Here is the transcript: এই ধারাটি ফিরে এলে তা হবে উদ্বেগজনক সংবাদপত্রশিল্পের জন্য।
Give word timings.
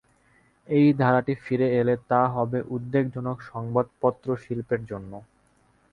এই 0.67 0.87
ধারাটি 0.99 1.33
ফিরে 1.43 1.67
এলে 1.79 1.95
তা 2.09 2.21
হবে 2.35 2.59
উদ্বেগজনক 2.75 3.37
সংবাদপত্রশিল্পের 3.51 4.81
জন্য। 4.85 5.11